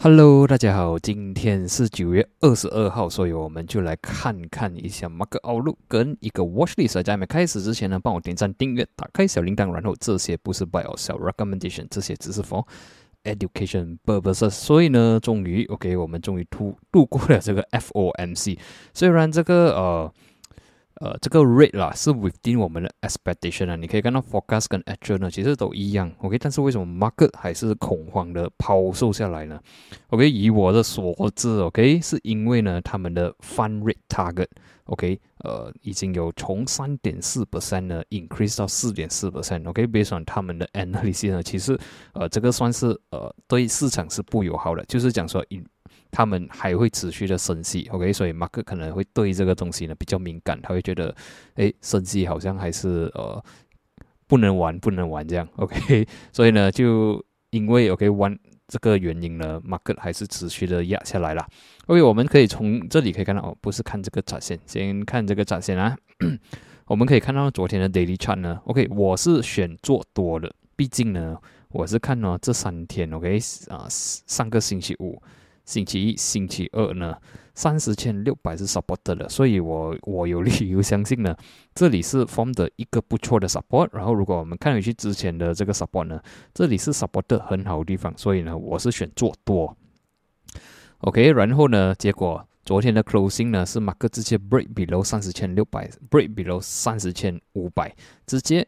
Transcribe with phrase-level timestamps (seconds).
[0.00, 7.02] Hello，大家好，今天是九月二十二号，所以我们就来看看一下 Mark Outlook 跟一个 Watch List。
[7.02, 12.64] 在没开始之前呢，帮我点赞、订阅、打开小铃铛，然后这些不是 Buy or Sell Recommendation，这些只是 for
[13.24, 14.50] education purposes。
[14.50, 18.56] 所以呢，终于 OK，我们终于突度过了这个 FOMC。
[18.94, 20.12] 虽然这个呃。
[21.00, 29.60] 呃，这个 rate 啦是 within 我们的 expectation 啊，你可以看到 forecast 跟 actual 呢其实都一样，OK，但是为什么 market 还是恐慌的抛售下来呢
[30.08, 41.78] ？OK，以我的所知，OK，是因为呢他们的 fund rate target，OK，呃，已经有从三点四 percent 呢 increase 到四点四 percent，OK，based on 他们的 analysis 呢，其实
[42.12, 45.64] 呃这个算是呃对市场是不友好的，就是讲说 in
[46.10, 51.14] 他们还会持续的升息，OK，所以马克可能会对这个东西呢比较敏感，他会觉得，
[51.54, 53.42] 哎，升息好像还是呃
[54.26, 58.36] 不能玩，不能玩这样，OK， 所以呢，就因为 OK 玩
[58.66, 61.46] 这个原因呢，马克还是持续的压下来了。
[61.86, 65.96] OK，我们可以从这里可以看到，哦，不是看这个展现，先看这个展现啊。
[66.86, 71.36] 我们可以看到昨天的 Daily Chart 呢，OK，我是选做多的，毕竟呢，
[71.68, 75.22] 我是看呢这三天，OK，啊，上个星期五。
[75.68, 77.14] 星期一、星期二呢，
[77.54, 81.36] 三十千六百是 support 的，所以我我有理由相信呢，
[81.74, 83.90] 这里是 form 的一个不错的 support。
[83.92, 86.22] 然后，如果我们看回去之前的这个 support 呢，
[86.54, 89.76] 这里是 support 的很好的地方，所以呢，我是选做多。
[91.00, 97.94] OK，然后呢，结果昨天的 closing 呢是马克直接 break below 三十千六百，break below 三十千五百，
[98.26, 98.66] 直接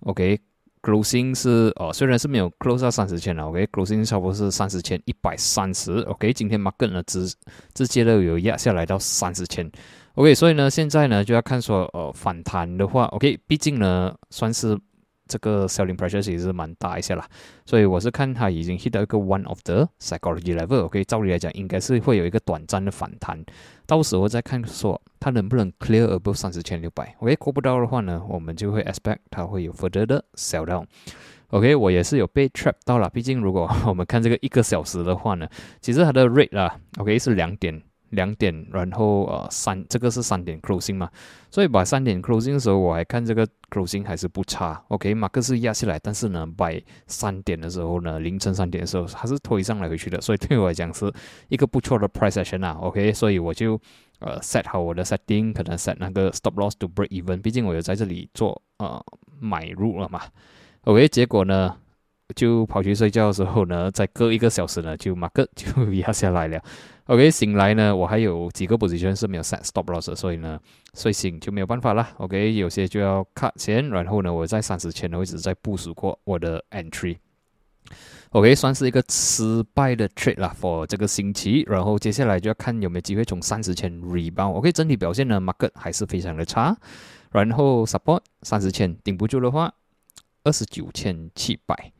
[0.00, 0.38] OK。
[0.86, 7.28] Closing 是呃，虽然是没有 close 到三十千了，OK，closing 差不多是三十千一百三十，OK，今天 market 呢直
[7.74, 9.68] 直接的有压下来到三十千
[10.14, 14.78] ，OK，所以呢现在呢就要看说呃反弹的话，OK，毕竟呢算是。
[15.26, 17.26] 这个 selling pressure 也是蛮大一些啦，
[17.64, 23.44] 所以我是看它已经 hit 到一个 one of the psychology level，OK，照理来讲应该是会有一个短暂的反弹，
[23.86, 35.48] 到时候再看说它能不能 clear above 三十千六百，OK，过不到的话呢，我们就会 expect 它会有 further 的 sell down，OK，我也是有被 trap 到了，毕竟如果我们看这个一个小时的话呢，
[35.80, 37.82] 其实它的 rate 啊，OK 是两点。
[38.16, 41.08] 两点，然后呃三，这个是三点 closing 嘛，
[41.50, 51.12] 所以把三点 closing 的时候，我还看这个 closing 还是不差，OK，马克是压下来，但是呢，by 三点的时候呢，凌晨三点的时候，它是推上来回去的，所以对我来讲是
[51.48, 53.80] 一个不错的 price action 啊，OK，所以我就
[54.18, 59.00] 呃 set 好我的 setting，可能 set 那个 stop loss to break even，毕竟我有在这里做呃
[59.38, 60.22] 买入了嘛
[60.82, 61.76] ，OK，结果呢？
[62.34, 66.60] 就跑去睡觉的时候呢，再隔一个小时呢，就马克就压下来了。
[67.06, 70.58] OK，醒来呢，我还有几个 position 是没有 set stop loss，所以呢，
[70.92, 72.08] 睡醒就没有办法了。
[72.18, 77.16] OK，有些就要 cut 钱，然后呢，我在三十前的位置再部署过我的 entry。
[78.30, 81.62] OK，算是一个失败的 trade 啦，for 这个星期。
[81.68, 84.54] 然后接下来就要看有没有机会从三十前 rebound。
[84.54, 86.76] OK，整体表现呢，market 还是非常的差。
[87.30, 89.72] 然后 support 三十前顶不住的话，
[90.42, 91.92] 二十九千七百。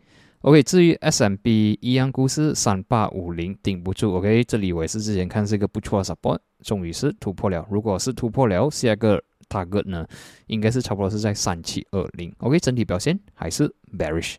[0.47, 4.15] OK，至于 SMB 一样故事，三八五零顶不住。
[4.15, 7.67] OK，这里我也是之前看是一个不错的 support，终于是突破了。
[7.69, 10.07] 如果是突破了，下一个 target 呢，
[10.47, 12.33] 应该是差不多是在三七二零。
[12.39, 13.69] OK，整体表现还是
[13.99, 14.37] bearish。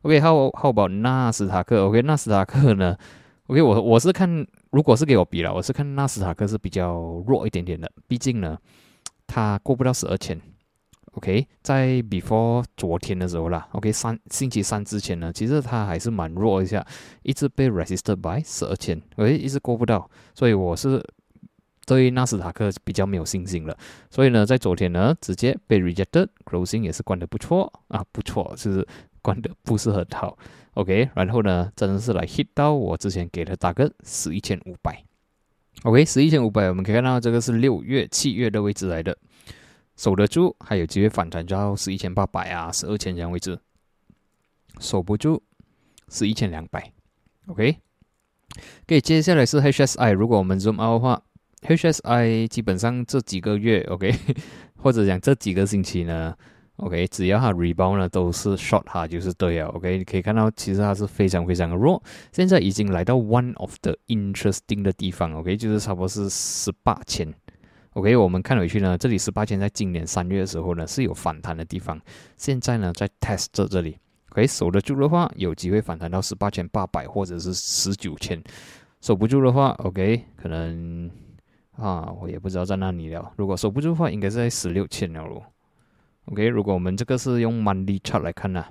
[0.00, 2.96] OK，how how about 纳斯达克？OK，纳斯达克呢
[3.48, 8.56] ？OK，我我是看，如果是给我比了，我是看纳斯达克是比较弱一点点的，毕竟呢，
[9.26, 10.40] 它过不到十二千。
[11.12, 16.86] OK，在 before 昨天的时候啦，OK，三星期三之前呢，其实它还是蛮弱一下，
[17.22, 21.04] 一直被 resisted by 十二千，OK，一直过不到，所以我是
[21.84, 23.76] 对纳斯达克比较没有信心了。
[24.08, 28.86] 所以呢，在昨天呢，直接被 rejected，closing 也是关的不错啊，不错，就是
[29.20, 30.38] 关的不是很好。
[30.74, 35.02] OK，然后呢，真的是来 hit 到我之前给的大概十一千五百。
[35.82, 39.18] OK，十一千五百，我们可以看到这个是六月、七月的位置来的。
[40.00, 43.60] 守得住，还有机会反弹到是一千八百啊，十二千这样位置。
[44.78, 45.42] 守不住，
[46.08, 46.90] 是一千两百。
[47.48, 47.76] OK，
[48.86, 50.14] 可以接下来是 HSI。
[50.14, 51.22] 如果我们 zoom out 的话
[51.68, 54.10] ，HSI 基本上这几个月，OK，
[54.80, 56.34] 或者讲这几个星期呢
[56.76, 59.66] ，OK，只要它 rebound 呢，都是 short 哈，就是对了。
[59.66, 65.34] OK，你可以看到其实它是非常非常的弱，现在已经来到 one of the interesting 的地方。
[65.34, 67.30] OK，就是差不多是十八千。
[68.00, 72.00] OK，我们看回去呢，这里十八千，在今年三月的时候呢是有反弹的地方，
[72.38, 73.98] 现在呢在 test 这这里，
[74.30, 78.42] 可以守得住的话，有机会反弹到十八千八百或者是十九千，
[79.02, 81.10] 守不住的话，OK，可能
[81.72, 83.32] 啊，我也不知道在哪里了。
[83.36, 85.44] 如果守不住的话，应该是在十六千了咯。
[86.24, 88.64] OK，如果我们这个是用 monthly chart 来看呢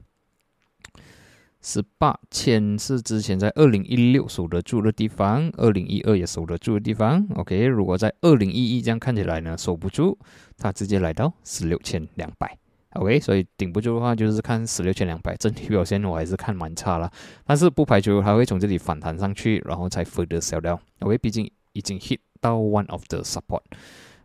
[1.62, 7.28] 十八千是之前在二零一六守得住的地方，二零一二也守得住的地方。
[7.36, 10.18] OK，如果在二零一一这样看起来呢，守不住，
[10.58, 12.58] 它直接来到十六千两百。
[12.94, 17.12] OK，所以顶不住的话，就是看十六千两百整体表现，我还是看蛮差了。
[17.46, 20.80] 但是不排除它会从这里反弹上去，然后才 further sell 掉。
[21.00, 23.62] OK，毕竟已经 hit 到 one of the support。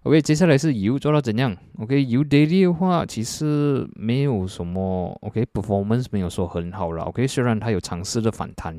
[0.05, 7.05] OK，接下来是油做到怎样？OK，油 daily 的话其实没有什么 OK，performance 没有说很好了。
[7.05, 8.79] OK，虽然它有尝试的反弹，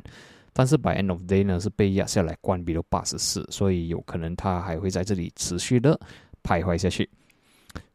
[0.53, 5.99] 但是 by end of day 呢是被压下来关闭了八十四，所以有可能它还会在这里持续的
[6.43, 7.09] 徘徊下去。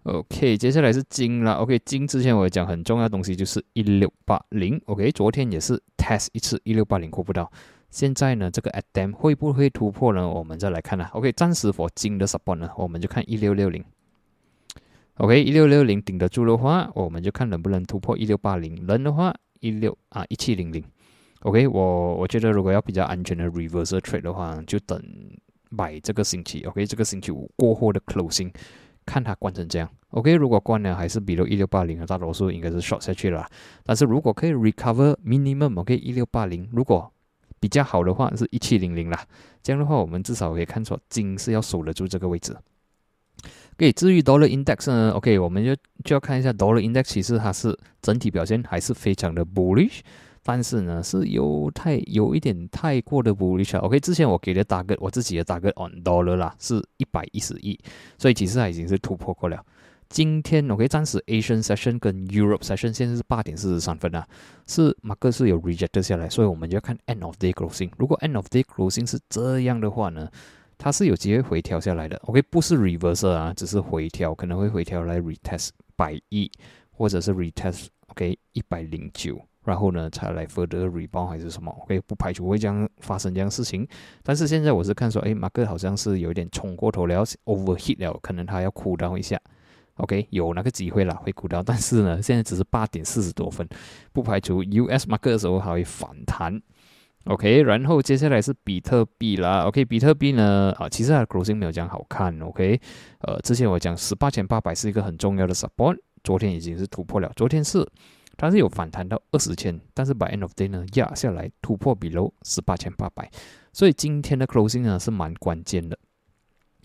[0.02, 1.52] OK，接下来是金了。
[1.52, 4.80] OK，金之前我讲很重要的东西就是一六八零。
[4.86, 7.48] OK，昨天也是 test 一次一六八零过不到。
[7.90, 10.28] 现在呢，这个 Adam 会不会突破呢？
[10.28, 11.10] 我们再来看啦。
[11.12, 13.84] OK，暂时 for 金的 support 呢，我们就看一六六零。
[15.14, 18.86] OK，一六六零顶得住的话，我们就看能不能突破一六八零。
[18.86, 20.82] 能的话，一六啊一七零零。
[21.40, 25.02] OK，我我觉得如果要比较安全的 reverse trade 的话，就等
[25.68, 26.62] 买这个星期。
[26.62, 28.52] OK，这个星期五过后的 closing，
[29.04, 29.90] 看它关成这样。
[30.10, 33.46] OK，如果关了还是比如一六八零，大多数应该是 short 下去了。
[33.84, 37.12] 但是如果可以 recover minimum，OK，一六八零，如果
[37.60, 39.22] 比较好的话是一七零零啦，
[39.62, 42.56] 这样的话我们至少可以看出金是要守得住这个位置。
[43.74, 45.74] OK，至于 Dollar Index 呢？OK，我们就
[46.04, 50.00] 就要看一下 Dollar Index，其实它是整体表现还是非常的 bullish，
[50.42, 53.78] 但是呢是有太有一点太过的 bullish。
[53.78, 57.78] OK，之前我给的大个我自己的大个 on Dollar 啦是一百一十亿，
[58.18, 59.64] 所以其实它已经是突破过了。
[60.10, 64.26] 今天 OK，暂时 Asian session 跟 Europe session 现在是八点四十三分啊，
[64.66, 67.88] 是马克是有 rejected 下来，所以我们就要看 end of day closing。
[67.96, 70.28] 如果 end of day closing 是这样的话呢，
[70.76, 72.16] 它是有机会回调下来的。
[72.24, 76.50] OK，不是 reverse 啊，只是回调，可能会回调来 retest 百亿，
[76.90, 83.86] 或者是 retest OK 一百零九，然后呢才来 further rebound 还是什么？OK，不排除会这样发生这样事情。
[84.24, 89.40] 但是现在我是看说，哎，马克好像是有点冲过头了，overheat 了，可能他要 cool down 一下。
[90.00, 93.68] OK，有那个机会啦，会估到， 但是呢，现在只是八点四十多分，
[94.12, 96.60] 不排除 US market 的时候还会反弹。
[97.24, 99.66] OK，然后接下来是比特币啦。
[99.66, 102.36] OK，比特币呢，啊，其实它的 closing 没有这样好看。
[102.40, 102.80] OK，
[103.20, 107.30] 呃，之前我讲十八千八百是一个很重要的 support，昨天已经是突破了。
[107.36, 107.86] 昨天是
[108.38, 113.30] 它是有反弹到二十千，但是 by end of day 呢压下来突破 below 十八千八百，
[113.74, 115.98] 所以今天的 closing 呢是蛮关键的。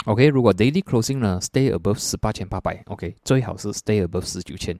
[0.06, 4.78] OK，如果 daily closing 呢，stay above 十八千八百，OK，最好是 stay above 十九千，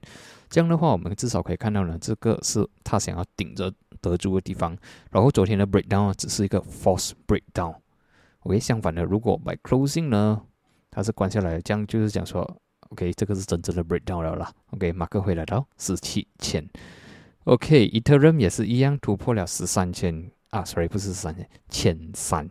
[0.48, 4.76] 这样的话，我们至少可以看到呢，这个是他想要顶着得住的地方。
[5.10, 10.40] 然后昨天的 breakdown 只是一个 false breakdown，OK，相反的，如果 by closing 呢，
[10.92, 12.48] 它是关下来，这样就是讲说
[12.90, 16.64] ，OK，这个是真正的 breakdown 了啦，OK，马克回来到十七千
[17.44, 20.30] ，OK，Ethereum 也是一样突破了十三千。
[20.50, 22.48] 啊，sorry，不是十三千，千三。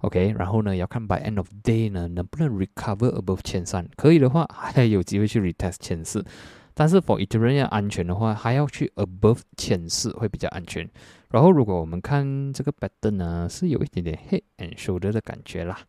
[0.00, 6.24] OK，然后呢，要看 by end of day 呢能不能 recover above 千三，可以的话还有机会去 retest 千四，
[6.72, 10.88] 但是 for Ethereum 安全的话，还要去 above 千四会比较安全。
[11.30, 15.80] 然后如果我们看这个 pattern 呢，是有一点点 head and shoulder 的感觉啦。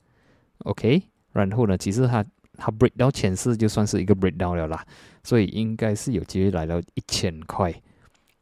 [0.64, 2.26] OK，然后呢，其实它
[2.58, 4.84] 它 break 到千四就算是一个 breakdown 了啦，
[5.24, 7.72] 所以应该是有机会来到一千块。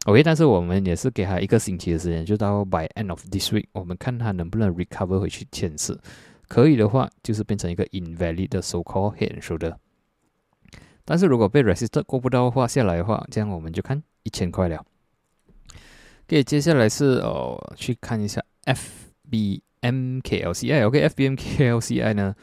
[0.07, 5.99] OK，但是我们也是给他一个星期的时间，就到 by end of this week，我们看他能不能 recover 回去前四，
[6.47, 9.75] 可以的话，就是变成一个 invalid 的 so called head and shoulder。
[11.03, 14.85] 但是如果被 resist 过不到的话，下来的话，这样我们就看一千块了。
[16.27, 18.41] OK，接下来是哦，去看一下
[19.31, 20.87] FBMKLCI。
[20.87, 22.33] OK，FBMKLCI 呢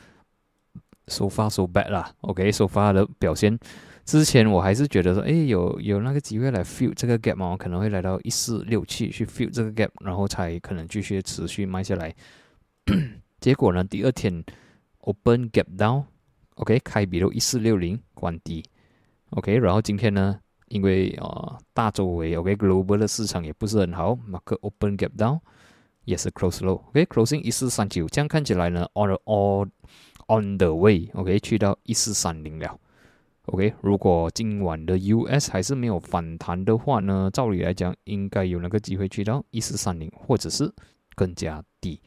[1.07, 2.13] ，so far so bad 啦。
[2.21, 3.59] OK，so far 的表现。
[4.05, 12.15] 之前我还是觉得说，哎，有有那个机会来 fill 这个 gap 嘛，我可能会来到一四六七去 fill 这个 gap，然后才可能继续持续卖下来。
[13.41, 14.45] 结果呢，第二天
[14.99, 18.63] open gap down，OK，开比如一四六零关低
[19.31, 25.41] ，OK，然后今天呢，因为啊大周围 OK global 的市场也不是很好，马克 open gap down
[26.05, 29.67] 也是 close low，OK，closing 一四三九，这样看起来呢，on all
[30.29, 32.79] on the way，OK，去到一四三零了。
[33.47, 40.73] OK，如果今晚的 US 还是没有反弹的话呢，照理来讲应该有那个机会去到一四三零，或者是
[41.15, 42.01] 更加低。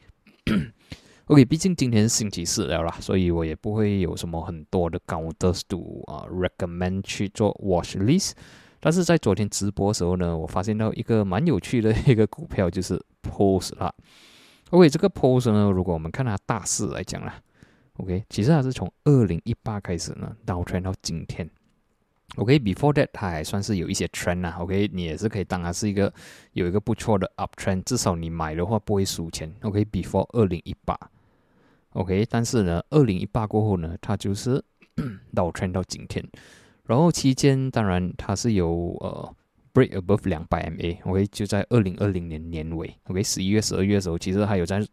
[1.26, 8.32] OK，毕竟今天是星期四了啦，所以我也不会有什么很多的高的度啊 recommend 去做 watch list。
[8.80, 13.94] 但是在昨天直播的时候呢，我发现到一个蛮有趣的一个股票，就是 Pose 啦。
[14.70, 17.40] OK，这个 Pose 呢，如果我们看它大势来讲啦。
[17.98, 21.48] OK，其实它是从二零一八开始呢，倒穿到今天。
[22.36, 26.12] OK，before that 它还算是有一些 trend 啊，OK，你也是可以当它是一个
[26.52, 29.52] 有一个不错的 up trend，至少你买的话不会输钱。
[29.62, 30.96] OK，before 二零一八
[31.94, 34.62] ，OK，但是呢，二零一八过后呢，它就是
[35.34, 36.24] 倒穿到今天，
[36.84, 39.34] 然后期间当然它是有呃
[39.78, 44.84] break above 两百 MA，OK，就在二零二零年年尾，OK，十一月、十二月的时候，其实还有在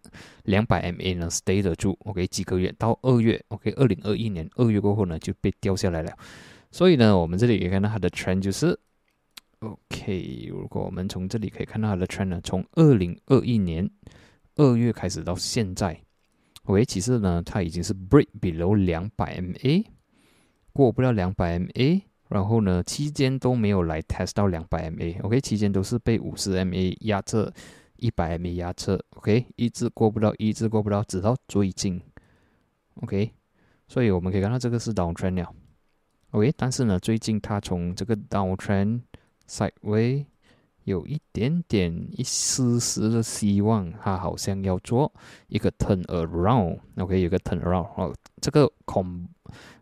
[0.44, 6.16] 两百 MA 呢 stay 得住，OK，几个月到二月，OK，二零二一年二月过后呢就被掉下来了。
[6.70, 8.78] 所以呢，我们这里可以看到它的 trend 就是
[9.60, 10.48] ，OK。
[10.50, 13.90] 如果我们从这里可以看到它的 trend 呢，从二零二一年
[14.58, 16.00] 二月开始到现在
[16.66, 19.86] ，OK，其实呢，它已经是 break below 两百 MA，
[20.74, 22.02] 过不了两百 MA，
[22.36, 27.50] 然后呢，期间都没有来 test 到两百 MA，OK，期间都是被五十 MA 压着，
[27.96, 32.02] 一百 MA 压着，OK，一直过不到，一直过不到，直到最近
[32.96, 33.32] ，OK，
[33.88, 35.50] 所以我们可以看到这个是 down trend 了。
[36.32, 39.00] OK，但是呢，最近它从这个 downtrend
[39.48, 40.26] sideway
[40.84, 45.10] 有一点点一丝丝的希望，它好像要做
[45.48, 46.80] 一个 turn around。
[46.98, 47.88] OK，有个 turn around。
[47.96, 49.26] 哦，这个空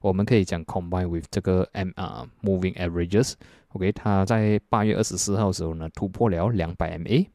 [0.01, 3.33] 我们可以讲 combine with 这个 M 啊 moving averages。
[3.69, 7.27] OK，它在八月二十四号的时候呢，突破了两百 MA。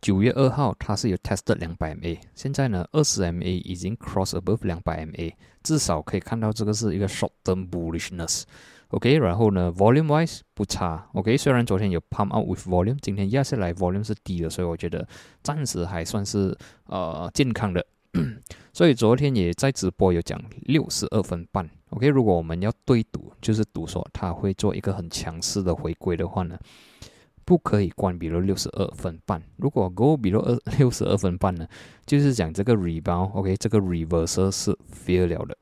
[0.00, 5.30] 九月二号，它是有 tested 两百 MA，现在呢，二十 MA 已经 cross above 两百 MA，
[5.62, 15.06] 至少可以看到这个是一个 short term bullishness，OK，然后呢，volume wise 不差，OK，虽然昨天有 pump out with volume，今天压下来 volume 是低的，所以我觉得
[15.42, 17.84] 暂时还算是呃健康的，
[18.72, 26.58] 所以昨天也在直播有讲六十二分半，OK，如果我们要对赌，就是赌说他会做一个很强势的回归的话呢。
[27.42, 29.42] 不可以关比如六十二分半。
[29.56, 31.66] 如果 go 比如二 六十二分半呢，
[32.06, 34.70] 就是讲这个 rebound，OK，这个 reversal 是
[35.04, 35.56] fail 了的。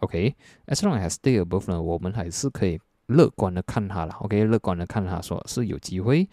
[0.00, 4.12] OK，as long as stay above 呢，我们还是可以乐观的看它了。
[4.20, 6.28] OK，乐观的看它，说是有机会，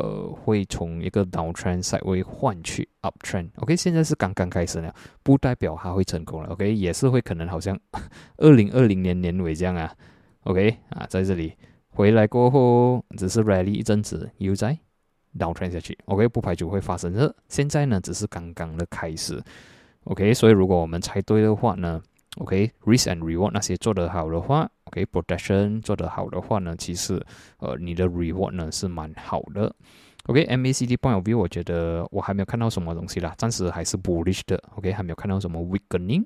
[0.00, 3.50] 呃，会从一个 down trend side 会换去 up trend。
[3.56, 4.92] OK，现在是刚刚开始呢，
[5.22, 6.48] 不代表它会成功了。
[6.48, 7.78] OK，也是会可能好像
[8.38, 9.94] 二零二零年年尾这样啊。
[10.44, 11.52] OK，啊，在这里。
[11.92, 14.78] 回来过后，只是 rally 一阵子，又在
[15.38, 15.98] down trend 下去。
[16.06, 17.34] OK，不排除会发生这。
[17.48, 19.42] 现在呢，只是刚刚的开始。
[20.04, 22.00] OK，所以如果我们猜对的话呢
[22.40, 27.24] ，OK，risk and reward 那些做得好的话，OK，protection 做得好的话呢，其实
[27.58, 29.74] 呃你的 reward 呢是蛮好的。
[30.26, 34.62] OK，MACD point of view，我觉得我还没有看到什么东西啦，暂时还是 bullish 的。
[34.76, 36.24] OK，还没有看到什么 weakening。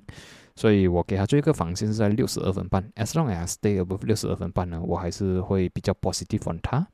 [0.55, 6.85] 所以我给他做一个防线是在六十二分半，as long as stay above 六十二分半呢，我还是会比较 positive on 它。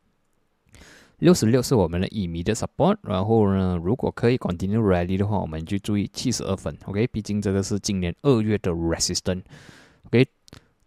[1.21, 10.25] 六十六是我们的乙醚的 support，然后呢，如果可以 continue rally 的话，我们就注意七十二分，OK，毕竟这个是今年二月的 resistance，OK，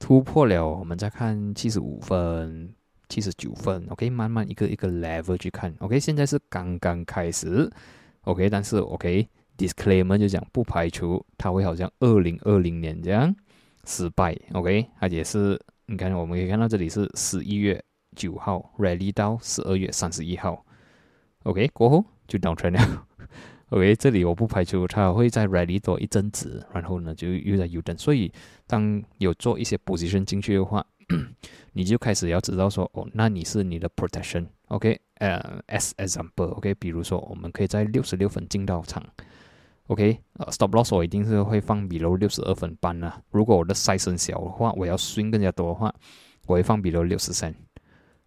[0.01, 2.75] 突破了，我们再看七十五分、
[3.09, 7.71] 七十九分，OK，慢慢一个一个 level 去看，OK，现在是刚刚开始
[8.23, 9.29] ，OK，但是 OK。
[9.57, 13.33] Disclaimer 就讲不排除它会好像二零二零年这样
[13.85, 14.85] 失败，OK？
[14.99, 17.81] 它也是你看，我们可以看到这里是十一月
[18.15, 20.65] 九号 rally 到十二月三十一号
[21.45, 21.69] ，OK？
[21.75, 23.07] 过后就 down trend 了，
[23.71, 23.95] OK？
[23.97, 28.33] 这里我不排除它会在 rally 多一阵子，然后呢就又在 U 等，所以
[28.67, 30.85] 当有做一些 position 进去的话，
[31.73, 35.01] 你就开始要知道说，哦，那你是你的 protection，OK？
[35.17, 36.75] 呃，as example，OK？
[36.75, 39.03] 比如说我们可以在六十六分进到场。
[39.89, 43.21] OK，呃，stop loss 我一定是会放比 w 六十二分半啊。
[43.31, 45.95] 如果我的 size 小的话，我要 swing 更加多的话，
[46.47, 47.55] 我会放比 w 六十三。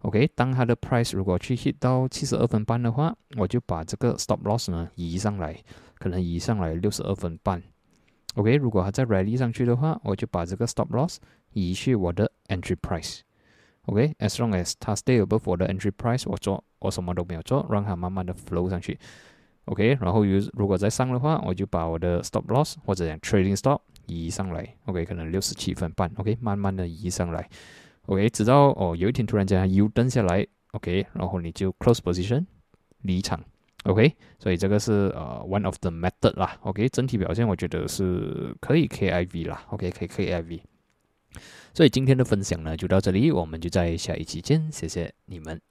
[0.02, 5.60] OK，当它的 price 如果去 hit 到七十二分半的话，我就把这个 stop loss 呢移上来，
[5.98, 7.62] 可能移上来六十二分半。
[8.34, 11.16] OK，如果它再 rally 上去的话，我就把这个 stop loss
[11.52, 13.20] 移去我的 entry price。
[13.86, 18.96] OK，as long as 它 stay above 我的 entry price，我做我什么都没有做，让它慢慢的 flow 上去。
[19.64, 24.76] OK，然后有如果再上的话，我就把我的 stop loss 或者讲 trading stop 移上来。
[24.84, 26.08] OK，可能六十七分半。
[26.16, 27.48] OK，慢慢的移上来。
[28.08, 30.46] OK，直到哦有一天突然间 U 登下来。
[30.72, 32.44] OK，然后你就 close position
[33.02, 33.42] 离场。
[33.84, 36.58] OK，所以这个是呃 one of the method 啦。
[36.62, 39.64] OK，整体表现我觉得是可以 KIV 啦。
[39.70, 40.60] OK，可以 KIV。
[41.72, 45.67] 所以今天的分享呢就到这里，我们就在下一期见，谢谢你们。